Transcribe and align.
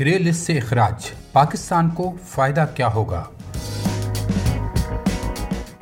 Grey 0.00 0.18
list 0.18 0.46
سے 0.46 0.52
اخراج، 0.58 1.10
پاکستان 1.32 1.90
کو 1.90 2.12
فائدہ 2.28 2.66
کیا 2.74 2.88
ہوگا؟ 2.88 3.24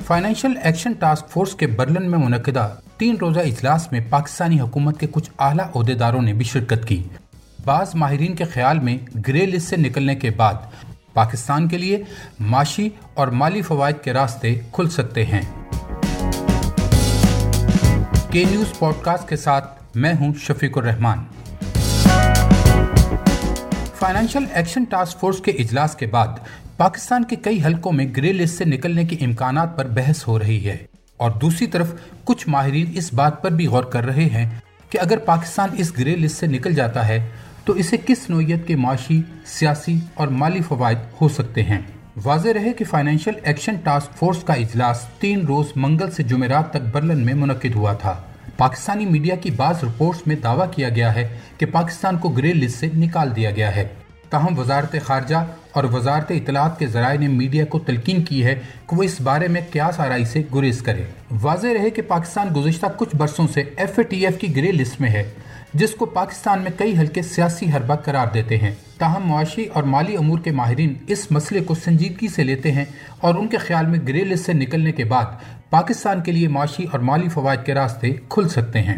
فائنینشل 0.05 0.51
ایکشن 0.63 0.91
ٹاسک 0.91 1.29
فورس 1.29 1.55
کے 1.55 1.67
برلن 1.67 2.11
میں 2.11 2.19
منعقدہ 2.19 2.75
تین 2.97 3.15
روزہ 3.21 3.39
اجلاس 3.39 3.91
میں 3.91 3.99
پاکستانی 4.09 4.59
حکومت 4.59 4.99
کے 4.99 5.07
کچھ 5.11 5.29
اعلیٰ 5.39 5.65
عہدیداروں 5.75 6.21
نے 6.21 6.33
بھی 6.33 6.45
شرکت 6.45 6.87
کی۔ 6.87 7.03
بعض 7.65 7.95
ماہرین 7.95 8.35
کے 8.35 8.43
خیال 8.43 8.79
میں 8.79 8.97
گرے 9.27 9.45
لسٹ 9.45 9.69
سے 9.69 9.75
نکلنے 9.77 10.15
کے 10.15 10.29
بعد 10.29 10.53
پاکستان 11.13 11.67
کے 11.67 11.77
لیے 11.77 12.03
معاشی 12.39 12.89
اور 13.13 13.27
مالی 13.27 13.61
فوائد 13.61 13.95
کے 14.03 14.13
راستے 14.13 14.59
کھل 14.71 14.89
سکتے 14.89 15.25
ہیں۔ 15.25 15.41
کے 18.29 18.43
نیوز 18.45 18.79
پوڈ 18.79 18.93
کاسٹ 19.01 19.29
کے 19.29 19.35
ساتھ 19.35 19.83
میں 19.95 20.13
ہوں 20.19 20.33
Shafiq 20.33 20.77
ur-Rahman 20.77 21.17
financial 24.03 24.43
action 24.53 24.83
task 24.83 25.19
force 25.19 25.39
کے 25.39 25.51
اجلاس 25.51 25.95
کے 25.95 26.05
بعد 26.05 26.27
پاکستان 26.77 27.23
کے 27.23 27.35
کئی 27.35 27.63
حلقوں 27.63 27.91
میں 27.91 28.05
گرے 28.17 28.33
لسٹ 28.33 28.57
سے 28.57 28.65
نکلنے 28.65 29.03
کے 29.03 29.15
امکانات 29.25 29.77
پر 29.77 29.87
بحث 29.87 30.27
ہو 30.27 30.39
رہی 30.39 30.67
ہے۔ 30.67 30.77
اور 31.17 31.31
دوسری 31.31 31.67
طرف 31.67 31.93
کچھ 32.23 32.49
ماہرین 32.49 32.85
اس 32.95 33.13
بات 33.13 33.43
پر 33.43 33.51
بھی 33.51 33.67
غور 33.67 33.83
کر 33.83 34.05
رہے 34.05 34.25
ہیں 34.25 34.49
کہ 34.89 34.99
اگر 35.01 35.17
پاکستان 35.17 35.69
اس 35.77 35.97
گرے 35.99 36.15
لسٹ 36.15 36.39
سے 36.39 36.47
نکل 36.47 36.73
جاتا 36.73 37.07
ہے 37.07 37.29
تو 37.65 37.73
اسے 37.73 37.97
کس 38.07 38.29
نوعیت 38.29 38.67
کے 38.67 38.75
معاشی، 38.75 39.21
سیاسی 39.45 39.99
اور 40.13 40.27
مالی 40.27 40.61
فوائد 40.61 40.97
ہو 41.21 41.29
سکتے 41.29 41.63
ہیں۔ 41.63 41.81
واضح 42.23 42.49
رہے 42.49 42.73
کہ 42.73 42.85
فائنینشل 42.85 43.33
ایکشن 43.43 43.75
ٹاسک 43.75 44.17
فورس 44.17 44.43
کا 44.43 44.53
اجلاس 44.53 45.05
تین 45.19 45.45
روز 45.45 45.65
منگل 45.75 46.11
سے 46.11 46.23
جمعرات 46.23 46.69
تک 46.69 46.81
برلن 46.91 47.25
میں 47.25 47.33
منعقد 47.33 47.75
ہوا 47.75 47.93
تھا۔ 47.93 48.21
پاکستانی 48.57 49.05
میڈیا 49.05 49.35
کی 49.35 49.51
بعض 49.51 49.83
رپورٹس 49.83 50.27
میں 50.27 50.35
دعویٰ 50.35 50.71
کیا 50.71 50.89
گیا 50.89 51.13
ہے 51.15 51.27
کہ 51.57 51.65
پاکستان 51.65 52.17
کو 52.17 52.29
گرے 52.29 52.53
لسٹ 52.53 52.79
سے 52.79 52.89
نکال 52.93 53.35
دیا 53.35 53.51
گیا 53.51 53.75
ہے۔ 53.75 53.87
تاہم، 54.29 54.59
وزارت 54.59 54.95
خارجہ 55.03 55.35
اور 55.71 55.83
وزارت 55.83 56.31
اطلاعات 56.31 56.77
کے 56.79 56.87
ذرائع 56.87 57.19
نے 57.19 57.27
میڈیا 57.27 57.65
کو 57.65 57.79
تلقین 57.79 58.23
کی 58.23 58.43
ہے 58.45 58.55
کہ 58.87 58.95
وہ 58.95 59.03
اس 59.03 59.19
بارے 59.21 59.47
میں 59.47 59.61
کیا 59.71 59.89
سارائی 59.91 60.25
سے 60.25 60.41
گریز 60.55 60.81
کرے۔ 60.81 61.03
واضح 61.41 61.67
رہے 61.67 61.89
کہ 61.89 62.01
پاکستان 62.01 62.47
گزشتہ 62.55 62.85
کچھ 62.97 63.15
برسوں 63.15 63.47
سے 63.53 63.63
ایف 63.77 63.97
اے 63.97 64.03
ٹی 64.03 64.25
ایف 64.25 64.39
کی 64.39 64.55
گرے 64.55 64.71
لسٹ 64.71 65.01
میں 65.01 65.09
ہے، 65.09 65.23
جس 65.73 65.91
کو 65.91 66.05
پاکستان 66.05 66.61
میں 66.61 66.71
کئی 66.77 66.97
ہلکے 66.97 67.21
سیاسی 67.21 67.65
حربہ 67.75 67.95
قرار 67.95 68.27
دیتے 68.33 68.57
ہیں۔ 68.57 68.71
تاہم، 68.97 69.27
معاشی 69.27 69.65
اور 69.65 69.83
مالی 69.83 70.17
امور 70.17 70.39
کے 70.39 70.51
ماہرین 70.51 70.93
اس 71.07 71.25
مسئلے 71.31 71.61
کو 71.61 71.75
سنجیدگی 71.75 72.27
سے 72.27 72.43
لیتے 72.43 72.71
ہیں 72.71 72.85
اور 73.19 73.35
ان 73.35 73.47
کے 73.47 73.57
خیال 73.57 73.85
میں 73.85 73.99
گرے 74.07 74.23
لسٹ 74.23 74.45
سے 74.45 74.53
نکلنے 74.53 74.91
کے 74.91 75.03
بعد 75.03 75.25
پاکستان 75.73 76.21
کے 76.21 76.31
لیے 76.31 76.47
معاشی 76.47 76.85
اور 76.91 76.99
مالی 76.99 77.29
فوائد 77.29 77.65
کے 77.65 77.73
راستے 77.73 78.13
کھل 78.29 78.47
سکتے 78.49 78.81
ہیں۔ 78.81 78.97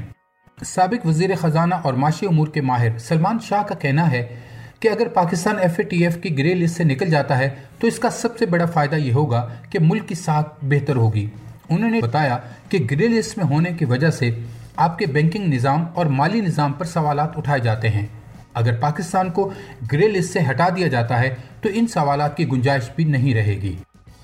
سابق 0.65 1.05
وزیر 1.05 1.29
خزانہ 1.35 1.75
اور 1.75 1.93
معاشی 1.93 2.25
امور 2.25 2.47
کے 2.47 2.61
ماہر 2.61 2.97
سلمان 2.97 3.37
شاہ 3.43 3.63
کا 3.63 3.75
کہنا 3.75 4.11
ہے 4.11 4.35
کہ 4.79 4.87
اگر 4.87 5.07
Pakistan 5.07 5.59
F 5.59 5.73
A 5.77 5.83
T 5.83 6.03
F 6.03 6.17
کی 6.21 6.37
گرے 6.37 6.55
لسٹ 6.55 6.77
سے 6.77 6.83
نکل 6.83 7.09
جاتا 7.09 7.37
ہے 7.37 7.49
تو 7.79 7.87
اس 7.87 7.99
کا 7.99 8.09
سب 8.09 8.37
سے 8.37 8.45
بڑا 8.45 8.65
فائدہ 8.65 8.95
یہ 8.95 9.13
ہوگا 9.13 9.49
کہ 9.69 9.79
ملک 9.81 10.07
کی 10.07 10.15
ساکھ 10.15 10.47
بہتر 10.61 10.95
ہوگی۔ 10.95 11.29
انہوں 11.69 11.91
نے 11.91 12.01
بتایا 12.01 12.37
کہ 12.69 12.87
گرے 12.91 13.07
لسٹ 13.07 13.37
میں 13.37 13.45
ہونے 13.45 13.71
کی 13.71 13.85
وجہ 13.85 14.09
سے 14.09 14.31
آپ 14.75 14.99
کے 14.99 15.05
بینکنگ 15.05 15.53
نظام 15.53 15.85
اور 15.93 16.05
مالی 16.05 16.41
نظام 16.41 16.73
پر 16.73 16.85
سوالات 16.85 17.37
اٹھائے 17.37 17.59
جاتے 17.59 17.89
ہیں۔ 17.89 18.05
اگر 18.53 18.75
پاکستان 18.75 19.29
کو 19.29 19.51
گرے 19.91 20.07
لسٹ 20.07 20.33
سے 20.33 20.39
ہٹا 20.49 20.69
دیا 20.75 20.87
جاتا 20.87 21.19
ہے 21.19 21.35
تو 21.61 21.69
ان 21.73 21.87
سوالات 21.87 22.37
کی 22.37 22.47
گنجائش 22.47 22.89
بھی 22.95 23.03
نہیں 23.03 23.33
رہے 23.33 23.61
گی۔ 23.61 23.75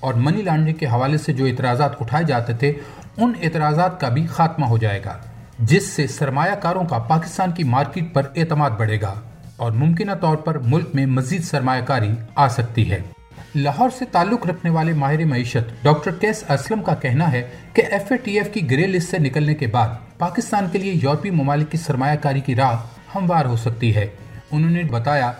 اور 0.02 0.14
منی 0.14 0.42
لانڈرنگ 0.42 0.74
کے 0.74 0.86
حوالے 0.86 1.18
سے 1.18 1.32
جو 1.32 1.44
اعتراضات 1.44 2.00
اٹھائے 2.00 2.24
جاتے 2.24 2.52
تھے، 2.52 2.72
ان 3.16 3.32
اعتراضات 3.42 4.00
کا 4.00 4.08
بھی 4.08 4.26
خاتمہ 4.26 4.66
ہو 4.66 4.78
جائے 4.78 5.00
گا، 5.04 5.16
جس 5.58 5.86
سے 5.86 6.06
سرمایہ 6.06 6.54
کاروں 6.60 6.84
کا 6.84 6.98
پاکستان 6.98 7.52
کی 7.52 7.64
مارکیٹ 7.64 8.12
پر 8.14 8.26
اعتماد 8.36 8.70
بڑھے 8.70 9.00
گا 9.00 9.14
اور 9.56 9.72
ممکنہ 9.72 10.12
طور 10.20 10.36
پر 10.36 10.58
ملک 10.58 10.94
میں 10.94 11.06
مزید 11.06 11.44
سرمایہ 11.44 11.82
کاری 11.82 12.10
آ 12.34 12.48
سکتی 12.48 12.90
ہے۔ 12.90 13.00
لاہور 13.54 13.90
سے 13.98 14.04
تعلق 14.04 14.46
رکھنے 14.46 14.70
والے 14.70 14.92
ماہر 14.92 15.24
معیشت 15.24 15.82
ڈاکٹر 15.82 16.10
کیس 16.10 16.44
اسلم 16.48 16.82
کا 16.82 16.94
کہنا 16.94 17.32
ہے 17.32 17.42
کہ 17.72 17.82
ایف 17.90 18.12
اے 18.12 18.16
ٹی 18.16 18.38
ایف 18.38 18.52
کی 18.54 18.70
گرے 18.70 18.86
لسٹ 18.86 19.10
سے 19.10 19.18
نکلنے 19.18 19.54
کے 19.54 19.66
بعد 19.66 19.88
پاکستان 20.18 20.66
کے 20.72 20.78
لیے 20.78 20.92
یورپی 21.02 21.30
ممالک 21.30 21.70
کی 21.70 21.78
سرمایہ 21.78 22.16
کاری 22.16 22.40
کی 22.40 22.54
راہ 22.54 22.76
ہموار 23.14 23.44
ہو 23.44 23.56
سکتی 23.56 23.94
ہے۔ 23.96 24.06
انہوں 24.50 24.70
نے 24.70 24.82
بتایا، 24.82 25.32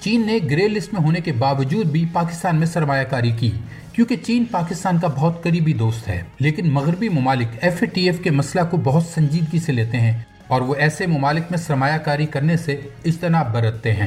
چین 0.00 0.26
نے 0.26 0.38
گرے 0.50 0.68
لسٹ 0.68 0.94
میں 0.94 1.02
ہونے 1.02 1.20
کے 1.20 1.32
باوجود 1.32 1.86
بھی 1.86 2.04
پاکستان 2.12 2.56
میں 2.56 2.66
سرمایہ 2.66 3.04
کاری 3.04 3.30
کی۔ 3.30 3.50
کیونکہ 3.98 4.16
چین 4.16 4.44
پاکستان 4.44 4.98
کا 4.98 5.06
بہت 5.06 5.42
قریبی 5.42 5.72
دوست 5.72 6.08
ہے، 6.08 6.22
لیکن 6.38 6.70
مغربی 6.70 7.08
ممالک 7.08 7.46
ایف 7.60 7.76
اے 7.80 7.86
ٹی 7.86 8.04
ایف 8.06 8.20
کے 8.22 8.30
مسئلہ 8.30 8.62
کو 8.70 8.76
بہت 8.76 9.02
سنجیدگی 9.04 9.58
سے 9.58 9.72
لیتے 9.72 10.00
ہیں 10.00 10.18
اور 10.48 10.60
وہ 10.60 10.74
ایسے 10.74 11.06
ممالک 11.06 11.50
میں 11.50 11.58
سرمایہ 11.58 11.98
کاری 11.98 12.26
کرنے 12.26 12.56
سے 12.56 12.72
اجتناب 13.04 13.52
برتتے 13.54 13.92
ہیں 13.92 14.06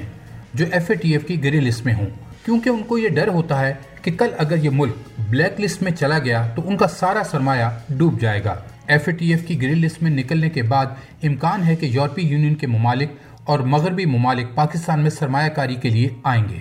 جو 0.53 0.65
ایف 0.71 0.89
اے 0.89 0.95
ٹی 0.95 1.11
ایف 1.11 1.27
کی 1.27 1.43
گری 1.43 1.59
لسٹ 1.59 1.85
میں 1.85 1.93
ہوں۔ 1.93 2.05
کیونکہ 2.45 2.69
ان 2.69 2.83
کو 2.83 2.97
یہ 2.97 3.09
ڈر 3.09 3.27
ہوتا 3.27 3.59
ہے 3.61 3.73
کہ 4.01 4.11
کل 4.11 4.29
اگر 4.37 4.57
یہ 4.57 4.69
ملک 4.73 5.19
بلیک 5.29 5.61
لسٹ 5.61 5.81
میں 5.81 5.91
چلا 5.91 6.19
گیا 6.19 6.47
تو 6.55 6.67
ان 6.69 6.77
کا 6.77 6.87
سارا 6.87 7.23
سرمایہ 7.31 7.69
ڈوب 7.89 8.21
جائے 8.21 8.43
گا۔ 8.43 8.55
ایف 8.87 9.07
اے 9.07 9.13
ٹی 9.13 9.31
ایف 9.31 9.47
کی 9.47 9.61
گری 9.61 9.75
لسٹ 9.75 10.03
میں 10.03 10.11
نکلنے 10.11 10.49
کے 10.49 10.63
بعد 10.63 10.85
امکان 11.23 11.63
ہے 11.63 11.75
کہ 11.75 11.85
یورپی 11.85 12.21
یونین 12.21 12.55
کے 12.55 12.67
ممالک 12.67 13.09
اور 13.43 13.59
مغربی 13.59 14.05
ممالک 14.05 14.55
پاکستان 14.55 14.99
میں 14.99 15.09
سرمایہ 15.09 15.49
کاری 15.49 15.75
کے 15.75 15.89
لیے 15.89 16.09
آئیں 16.23 16.43
گے۔ 16.49 16.59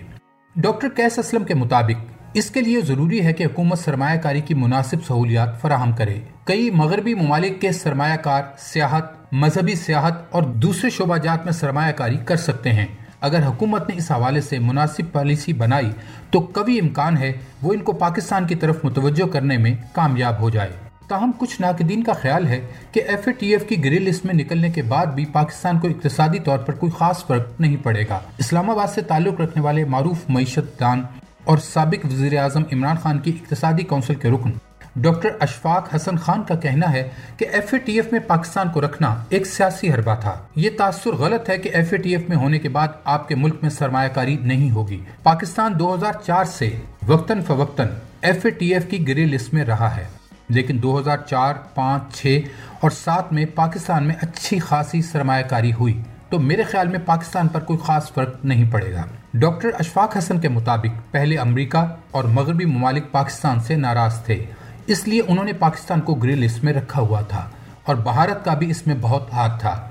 ڈاکٹر 0.57 0.89
کیس 0.89 1.19
اسلم 1.19 1.45
کے 1.45 1.55
مطابق 1.55 2.20
اس 2.35 2.51
کے 2.51 2.61
لیے 2.61 2.81
ضروری 2.81 3.25
ہے 3.25 3.33
کہ 3.33 3.45
حکومت 3.45 3.79
سرمایہ 3.79 4.19
کاری 4.19 4.41
کی 4.41 4.55
مناسب 4.55 4.97
سہولیات 5.07 5.61
فراہم 5.61 5.93
کرے۔ 5.93 6.21
کئی 6.45 6.71
مغربی 6.71 7.15
ممالک 7.15 7.61
کے 7.61 7.73
سرمایہ 7.73 8.17
کار 8.17 8.43
سیاحت، 8.59 9.05
مذہبی 9.33 9.75
سیاحت 9.75 10.13
اور 10.31 10.43
دوسرے 10.43 10.91
شعبہ 10.91 11.17
جات 11.17 11.45
میں 11.45 11.53
سرمایہ 11.53 11.93
کاری 11.93 12.17
کر 12.17 12.37
سکتے 12.37 12.73
ہیں۔ 12.73 12.87
اگر 13.21 13.47
حکومت 13.47 13.89
نے 13.89 13.97
اس 13.97 14.11
حوالے 14.11 14.41
سے 14.41 14.59
مناسب 14.59 15.13
پالیسی 15.13 15.53
بنائی 15.53 15.91
تو 16.31 16.41
کبھی 16.41 16.81
امکان 16.81 17.19
ہے 17.19 17.33
وہ 17.63 17.73
ان 17.73 17.81
کو 17.81 17.93
پاکستان 17.93 18.47
کی 18.47 18.55
طرف 18.55 18.85
متوجہ 18.85 19.27
کرنے 19.27 19.57
میں 19.57 19.75
کامیاب 19.93 20.41
ہو 20.41 20.51
جائے۔ 20.51 20.71
تاہم، 21.09 21.31
کچھ 21.39 21.61
ناقدین 21.61 22.03
کا 22.03 22.13
خیال 22.13 22.47
ہے 22.47 22.61
کہ 22.93 23.03
ایف 23.09 23.29
اے 23.29 23.33
ٹی 23.33 23.53
ایف 23.53 23.69
کی 23.69 23.85
گری 23.85 23.99
لسٹ 23.99 24.25
میں 24.25 24.35
نکلنے 24.35 24.71
کے 24.71 24.83
بعد 24.83 25.07
بھی 25.07 25.25
پاکستان 25.25 25.79
کو 25.79 25.89
اقتصادی 25.89 26.39
طور 26.39 26.59
پر 26.59 26.75
کوئی 26.75 26.93
خاص 26.99 27.27
فرق 27.27 27.61
نہیں 27.61 27.77
پڑے 27.77 28.05
گا۔ 28.09 28.19
اسلام 28.39 28.71
آباد 28.71 28.87
سے 28.87 29.01
تعلق 29.01 29.41
رکھنے 29.41 29.63
والے 29.63 29.85
معروف 29.85 30.19
معیشت 30.29 30.81
دان 30.81 31.03
اور 31.45 31.59
سابق 31.59 32.07
وزیر 32.07 32.39
اعظم 32.39 32.63
عمران 32.73 32.97
خان 32.97 33.19
کی 33.19 33.31
اقتصادی 33.31 33.83
کونسل 33.83 34.15
کے 34.15 34.29
رکن۔ 34.29 34.53
ڈاکٹر 34.97 35.29
اشفاق 35.41 35.95
حسن 35.97 36.17
خان 36.17 36.43
کا 36.43 36.55
کہنا 36.55 36.93
ہے 36.93 37.09
کہ 37.37 37.47
ایف 37.53 37.75
اے 37.75 37.79
ٹی 37.79 37.93
ایف 37.93 38.13
میں 38.13 38.21
پاکستان 38.21 38.69
کو 38.69 38.81
رکھنا 38.81 39.25
ایک 39.29 39.47
سیاسی 39.47 39.93
حربہ 39.93 40.15
تھا۔ 40.15 40.39
یہ 40.57 40.71
تاثر 40.79 41.11
غلط 41.11 41.51
ہے 41.51 41.59
کہ 41.59 41.71
ایف 41.73 41.89
اے 41.93 41.99
ٹی 41.99 42.17
ایف 42.17 42.29
میں 42.29 42.37
ہونے 42.37 42.59
کے 42.59 42.69
بعد 42.69 42.89
آپ 43.05 43.29
کے 43.29 43.35
ملک 43.35 43.55
میں 43.63 43.71
سرمایہ 43.71 44.09
کاری 44.09 44.37
نہیں 44.41 44.71
ہوگی۔ 44.71 45.01
پاکستان 45.23 45.79
دو 45.79 45.95
ہزار 45.95 46.13
چار 46.27 46.45
سے 46.45 46.71
وقتاً 47.07 47.43
فوقتاً 47.43 47.89
ایف 48.23 48.41
اے 48.45 48.51
ٹی 48.51 48.75
ایف 48.75 48.91
کی 48.91 49.09
گری 49.09 49.25
لسٹ 49.25 49.55
میں 49.55 49.65
رہا 49.65 49.97
ہے۔ 49.97 50.05
لیکن 50.49 50.79
دو 50.83 51.01
ہزار 51.01 51.17
چار، 51.17 51.55
پانچ، 51.75 52.15
چھ 52.15 52.41
اور 52.81 52.91
سات 52.91 53.33
میں 53.33 53.47
پاکستان 53.55 54.07
میں 54.07 54.15
اچھی 54.23 54.59
خاصی 54.59 55.03
سرمایہ 55.03 55.45
کاری 55.45 55.73
ہوئی۔ 55.73 56.03
تو 56.29 56.39
میرے 56.39 56.63
خیال 56.63 56.89
میں 56.89 56.99
پاکستان 57.07 57.49
پر 57.49 57.61
کوئی 57.61 57.79
خاص 57.85 58.13
فرق 58.13 58.45
نہیں 58.45 58.71
پڑے 58.71 58.93
گا۔ 58.93 59.03
ڈاکٹر 59.35 59.69
اشفاق 59.79 60.17
حسن 60.17 60.41
کے 60.41 60.49
مطابق 60.49 61.13
پہلے 61.13 61.37
امریکہ 61.37 61.85
اور 62.11 62.25
مغربی 62.25 62.65
ممالک 62.65 63.13
پاکستان 63.13 63.61
سے 63.61 63.77
ناراض 63.77 64.25
تھے۔ 64.25 64.45
اس 64.87 65.09
لیے 65.09 65.23
انہوں 65.29 65.45
نے 65.45 65.53
پاکستان 65.53 66.01
کو 66.01 66.15
گری 66.15 66.35
لسٹ 66.35 66.65
میں 66.65 66.73
رکھا 66.73 67.01
ہوا 67.01 67.21
تھا 67.21 67.51
اور 67.85 67.95
بھارت 67.95 68.45
کا 68.45 68.55
بھی 68.55 68.71
اس 68.71 68.87
میں 68.87 68.95
بہت 69.01 69.33
ہاتھ 69.33 69.61
تھا۔ 69.61 69.89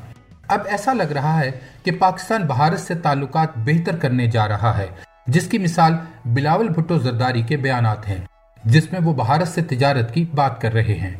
اب 0.47 0.59
ایسا 0.66 0.94
لگ 0.94 1.11
رہا 1.11 1.39
ہے 1.39 1.51
کہ 1.83 1.91
پاکستان 1.91 2.41
بھارت 2.41 2.79
سے 2.79 2.95
تعلقات 2.95 3.47
بہتر 3.55 3.95
کرنے 3.95 4.27
جا 4.27 4.47
رہا 4.47 4.77
ہے، 4.77 4.88
جس 5.27 5.47
کی 5.47 5.57
مثال 5.57 5.94
بلاول 6.25 6.69
بھٹو 6.69 6.97
زرداری 6.97 7.41
کے 7.41 7.57
بیانات 7.57 8.09
ہیں، 8.09 8.19
جس 8.63 8.91
میں 8.91 9.00
وہ 9.03 9.13
بھارت 9.13 9.47
سے 9.47 9.61
تجارت 9.61 10.13
کی 10.13 10.25
بات 10.35 10.61
کر 10.61 10.73
رہے 10.73 10.95
ہیں 10.95 11.17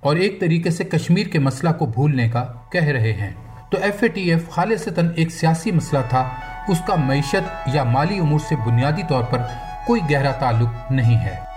اور 0.00 0.16
ایک 0.16 0.40
طریقے 0.40 0.70
سے 0.70 0.84
کشمیر 0.84 1.26
کے 1.26 1.38
مسئلہ 1.38 1.72
کو 1.72 1.86
بھولنے 1.86 2.28
کا 2.28 2.52
کہہ 2.72 2.84
رہے 2.84 3.12
ہیں۔ 3.12 3.30
تو 3.70 3.78
ایف 3.80 4.02
اے 4.02 4.08
ٹی 4.08 4.30
ایف 4.30 4.50
خالصتاً 4.50 5.08
ایک 5.16 5.30
سیاسی 5.30 5.70
مسئلہ 5.70 6.00
تھا 6.08 6.28
اس 6.68 6.80
کا 6.86 6.94
معیشت 6.94 7.68
یا 7.74 7.84
مالی 7.84 8.18
امور 8.18 8.40
سے 8.48 8.56
بنیادی 8.56 9.02
طور 9.08 9.24
پر 9.24 9.38
کوئی 9.86 10.00
گہرا 10.10 10.32
تعلق 10.32 10.90
نہیں 10.90 11.16
ہے۔ 11.16 11.49